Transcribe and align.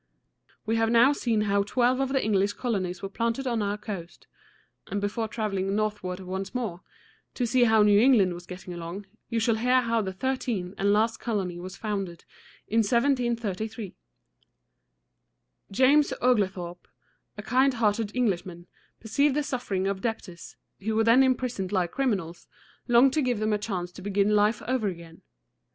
We 0.65 0.77
have 0.77 0.89
now 0.89 1.13
seen 1.13 1.41
how 1.41 1.61
twelve 1.61 1.99
of 1.99 2.09
the 2.09 2.23
English 2.25 2.53
colonies 2.53 3.03
were 3.03 3.07
planted 3.09 3.45
on 3.45 3.61
our 3.61 3.77
coast, 3.77 4.25
and 4.87 4.99
before 4.99 5.27
traveling 5.27 5.75
northward 5.75 6.19
once 6.21 6.55
more, 6.55 6.81
to 7.35 7.45
see 7.45 7.65
how 7.65 7.83
New 7.83 7.99
England 7.99 8.33
was 8.33 8.47
getting 8.47 8.73
along, 8.73 9.05
you 9.29 9.39
shall 9.39 9.57
hear 9.57 9.81
how 9.81 10.01
the 10.01 10.11
thirteenth 10.11 10.73
and 10.79 10.91
last 10.91 11.17
colony 11.19 11.59
was 11.59 11.77
founded, 11.77 12.25
in 12.67 12.79
1733. 12.79 13.93
James 15.69 16.11
O´gle 16.19 16.49
thorpe, 16.49 16.87
a 17.37 17.43
kind 17.43 17.75
hearted 17.75 18.11
Englishman, 18.15 18.65
perceiving 18.99 19.33
the 19.35 19.43
suffering 19.43 19.85
of 19.85 20.01
debtors, 20.01 20.55
who 20.79 20.95
were 20.95 21.03
then 21.03 21.21
imprisoned 21.21 21.71
like 21.71 21.91
criminals, 21.91 22.47
longed 22.87 23.13
to 23.13 23.21
give 23.21 23.37
them 23.37 23.53
a 23.53 23.59
chance 23.59 23.91
to 23.91 24.01
begin 24.01 24.33
life 24.35 24.63
over 24.63 24.87
again. 24.87 25.21